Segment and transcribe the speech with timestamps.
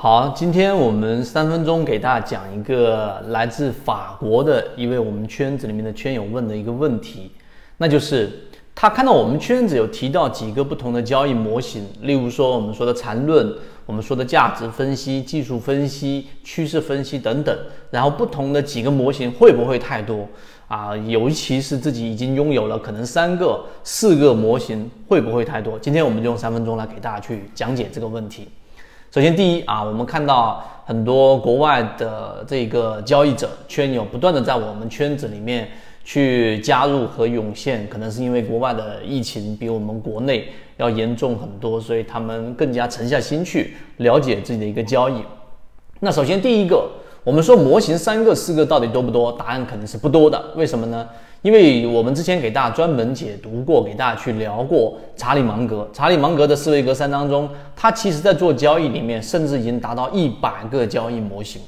[0.00, 7.32] 好，今天我们三分钟给大家讲一个来自法国的一位我们圈子里面的圈友问的一个问题，
[7.78, 8.30] 那就是
[8.76, 13.52] 他看到我们圈子有提到几个不同的交易模型，例如说我们说的缠论，
[13.86, 17.58] 我们说的价值分析、技术分析、趋势分析等等，
[17.90, 20.24] 然后不同的几个模型会不会太多
[20.68, 20.96] 啊？
[20.96, 25.76] 尤其是自己已经拥有了可能三个、四个模型，会不会太多？
[25.80, 28.46] 今天我们就用三分钟来给大家去讲解这个问题。
[29.10, 35.66] 首先，第一啊，我们看到很多国外的这个交易者圈友不断的在我们圈子里面
[36.04, 45.22] 去加入和涌现，可能是因为国外的疫情比我们国内要严重很多，所以他们更加沉下心去了解自己的一个交易。
[46.00, 46.86] 那首先第一个，
[47.24, 49.32] 我们说模型三个四个到底多不多？
[49.32, 50.52] 答案肯定是不多的。
[50.54, 51.08] 为什么呢？
[51.42, 55.88] 因为我们之前给大家专门解读过，给大家去聊过查理芒格。
[55.92, 61.62] 查理芒格的思维格三当中，他其实在做交易里面，甚至已经达到一百个交易模型。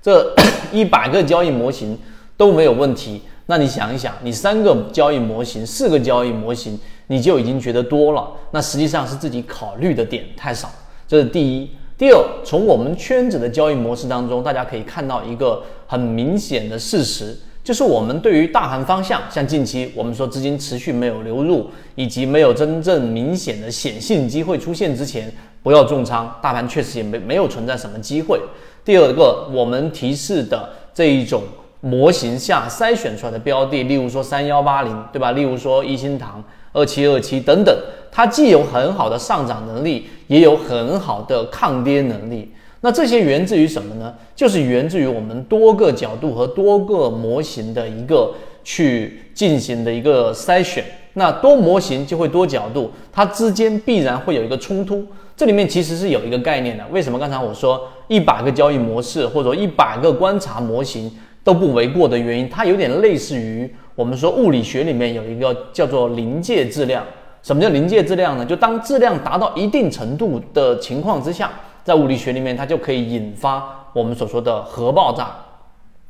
[0.00, 0.32] 这
[0.72, 1.98] 一百个交易模型
[2.36, 3.20] 都没有问题。
[3.46, 8.28] 那你想一想，你三个交易模型、四个交易模型，你就已经觉得多了。
[8.52, 10.70] 那实际上是自己考虑的点太少。
[11.08, 11.70] 这是第一。
[11.98, 17.36] 第二，从我们圈子的交易模式当中，大家可以看到一个很明显的事实。
[17.66, 25.28] 就是我们对于大盘方向，像近期我们说资金持续没有流入，以及没有真正明显的显性机会出现之前，
[25.64, 26.32] 不要重仓。
[26.40, 28.40] 大盘确实也没没有存在什么机会。
[28.84, 31.42] 第二个，我们提示的这一种
[31.80, 35.32] 模型下筛选出来的标的，例如说三幺八零，对吧？
[35.32, 36.40] 例如说一心堂
[36.72, 37.76] 二七二七等等，
[38.12, 42.52] 它既有很好的上涨能力，也有很好的抗跌能力。
[42.82, 44.14] 那这些源自于什么呢？
[44.34, 48.32] 就是源自于我们多个角度和多个模型的一个
[48.62, 50.84] 去进行的一个筛选。
[51.14, 55.04] 那多模型就会多角度，它之间必然会有一个冲突。
[55.34, 56.84] 这里面其实是有一个概念的。
[56.90, 61.10] 为什么刚才我说一百个交易模式或者一百个观察模型
[61.42, 62.46] 都不为过的原因？
[62.50, 67.02] 它有点类似于我们说物理学里面有一个叫做临界质量。
[67.42, 68.44] 什么叫临界质量呢？
[68.44, 71.50] 就当质量达到一定程度的情况之下。
[71.86, 75.30] 在物理学里面，它就可以引发我们所说的核爆炸，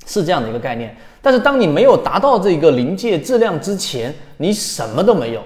[0.07, 0.97] 是这样的一个概念。
[1.21, 5.43] 但是，当你没有达到这个临界质量之前，你什么都没有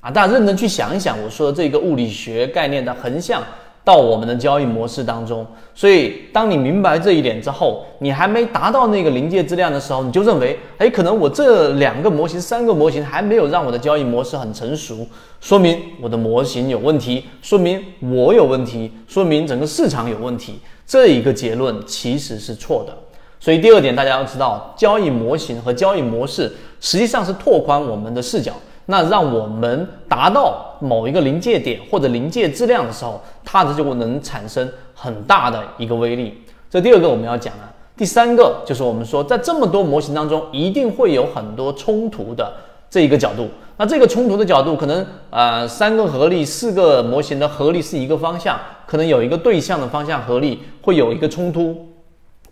[0.00, 0.10] 啊！
[0.10, 3.40] 大家认真去想一想，我说的这个物理学概念的横向。
[3.84, 5.44] 到我们的交易模式当中，
[5.74, 15.04] 所以当你明白这一点之后，你还没达到那个临界质量的时候，你就认为，哎，可能我这两个模型、三个模型还没有让我的交易模式很成熟，
[15.40, 20.60] 说明我的模型有问题，说明我有问题，说明整个市场有问题。
[20.86, 22.96] 这一个结论其实是错的。
[23.40, 28.52] 所以第二点，大家要知道，交易模型和交易模式实际上是拓宽我们的视角。
[28.86, 36.42] 那让我们达到某一个临界点或者临界质量的时候，它的就能产生很大的一个威力。
[36.68, 42.52] 这第二个我们要讲啊，第三个就是我们说，在这么多模型当中，一定会有很多冲突的
[42.90, 43.48] 这一个角度。
[43.76, 51.88] 那这个冲突的角度，可能呃三个合力、四个模型的合力是一个方向，可能有一个对象的方向合力会有一个冲突。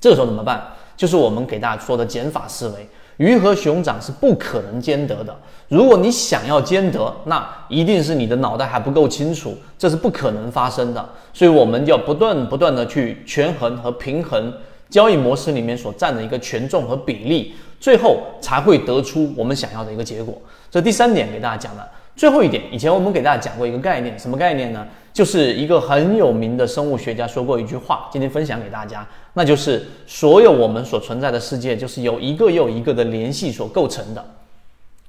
[0.01, 0.63] 这个时候怎么办？
[0.97, 2.89] 就是我们给大家说的减法思维。
[3.21, 5.37] 鱼和熊掌是不可能兼得的。
[5.69, 11.09] 如果你想要兼得，那一定是你的脑袋还不够清楚，这是不可能发生的。
[11.35, 14.51] 所以，我们要不断不断的去权衡和平衡
[14.89, 20.35] 交易模式里面所占的一个权重和比例，最后才会得出我们想要的一个结果。
[20.71, 21.87] 这第三点给大家讲了。
[22.21, 24.87] 最后一点，以前我们给大家讲过一个概念，什么概念呢？
[25.11, 34.23] 就是一个很有名的生物学家说过一句话，今天分享给大家，那就是所有我们所存在的世界，就是由一个又一个的联系所构成的。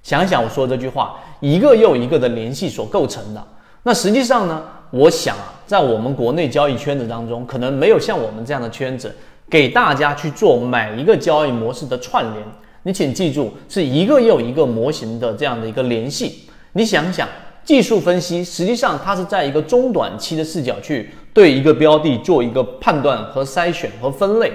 [0.04, 3.46] 想想我说这句话，一个又一个的联系所构成的。
[3.84, 9.14] 那实际上呢，我想啊，在我们国内交易圈子当中，可能没有像我们这样的圈子，
[9.50, 12.42] 给大家去做每一个交易模式的串联。
[12.84, 16.48] 你请记住，是一个又一个模型的这样的一个联系。
[16.74, 17.28] 你想想，
[17.66, 24.52] 技术分析实际上它是在一个中短期的视角去对一个标的做一个判断和筛选和分类，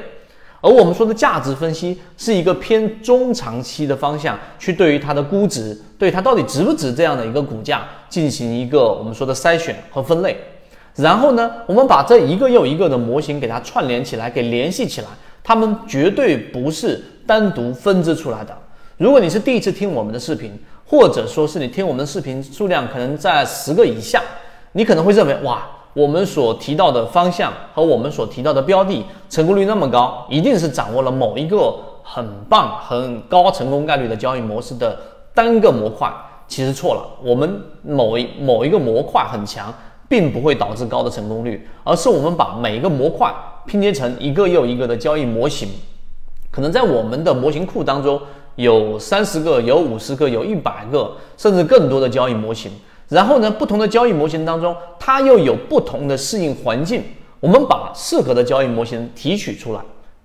[0.63, 10.37] 而我们说的价值分析是一个偏中长期的方向去对于它的估值，对它到底值不值这样的一个股价进行一个我们说的筛选和分类。
[10.95, 15.07] 然后呢，我们把这一个又一个的模型给它串联起来，给联系起来，
[15.45, 18.57] 它们绝对不是单独分支出来的。
[18.97, 24.23] 如果你是第一次听我们的视频，或者说是你听我们的视频数量可能在十个以下，
[24.73, 34.97] 你可能会认为哇，我们所提到的方向和我们所提到的标的成功率那么高，一定是掌握了某一个很棒、很高成功概率的交易模式的
[35.35, 36.13] 单个模块。
[36.47, 39.75] 其实错了，我们某一某一个模块很强，
[40.09, 43.35] 并不会导致高的成功率，而是我们把每一个模块
[43.67, 45.69] 拼接成一个又一个的交易模型。
[46.53, 48.21] 可能在我们的模型库当中
[48.57, 52.71] 有三十个、有五十个、有一百个，甚至更多的交易模型。
[53.09, 57.03] 然后呢，不同的交易模型当中，它又有不同的适应环境。
[57.39, 59.81] 我们把适合的交易模型提取出来，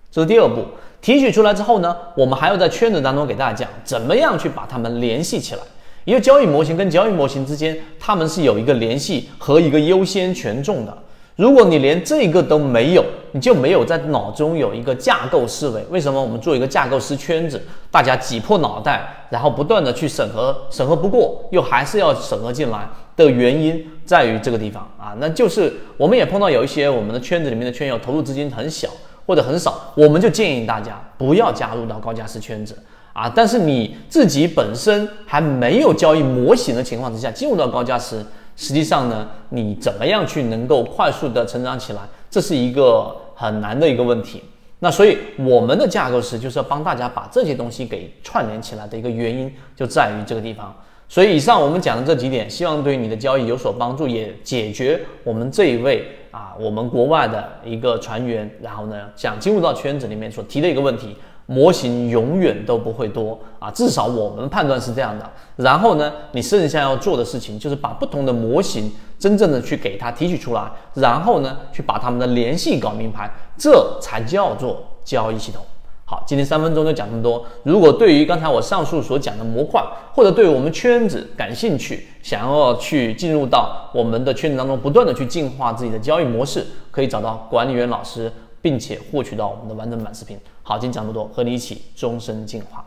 [0.10, 0.66] 这是第二步。
[1.02, 5.62] 提取出来之后呢，我们还要在圈子当中给大家讲怎么样去把它们联系起来。
[6.06, 10.98] 因为交易模型跟交易模型之间，它们是有一个联系和一个优先权重的。
[11.38, 15.84] 如果你连这个都没有，你就没有在脑中有一个架构思维。
[15.90, 28.90] 为什么我们做一个架构师圈子，大家挤破脑袋，然后不断的去审核，审核不过又还是要审核进来的原因在于这个地方啊，那就是我们也碰到有一些我们的圈子里面的圈友投入资金很小
[29.26, 32.78] 或者很少，我们就建议大家不要加入到高价值圈子
[33.14, 33.32] 啊。
[33.34, 38.24] 但是你自己本身还没有交易模型的情况之下，进入到高价值。
[38.56, 44.44] 实际上呢，你怎么样去能够快速的成长起来，这是一个很难的一个问题。
[44.80, 50.76] 那所以我们的架构师就是要帮大家把这些东西给串联起来的一个原因就在于这个地方。
[51.08, 61.16] 所以以上我们讲的这几点，希望对你的交易有所帮助，也解决我们这一位啊，我们国外的一个船员，然后呢想进入到圈子里面所提的一个问题。
[61.52, 65.30] 模型永远都不会多啊，至少我们判断是这样的。
[65.58, 68.90] 然后呢，你剩下要做的事情就是把不同的模型
[69.20, 75.62] 真正的去给它提取出来，然后呢，去把它们的联系搞明白，这才叫做交易系统。
[76.06, 77.46] 好，今天三分钟就讲这么多。
[77.64, 79.84] 如果对于刚才我上述所讲的模块，
[80.14, 88.32] 或者对我们圈子感兴趣，想要去进入到我们的圈子当中，不断的去进化自己的交易模式，可以找到管理员老师。
[88.62, 90.38] 并且获取到我们的完整版视频。
[90.64, 92.86] 好，今天讲这么多，和你一起终身进化。